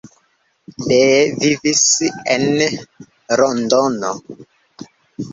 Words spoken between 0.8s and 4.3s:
Lee vivis en Londono.